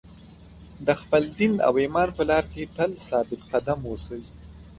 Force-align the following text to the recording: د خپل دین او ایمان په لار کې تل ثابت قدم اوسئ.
د 0.87 0.87
خپل 1.01 1.23
دین 1.37 1.53
او 1.67 1.73
ایمان 1.83 2.09
په 2.17 2.23
لار 2.29 2.43
کې 2.53 2.71
تل 2.75 2.91
ثابت 3.09 3.41
قدم 3.51 3.79
اوسئ. 3.89 4.21